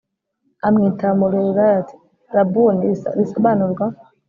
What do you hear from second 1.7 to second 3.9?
ati rabuni risobanurwa